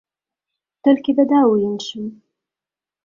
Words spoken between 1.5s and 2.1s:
ў іншым.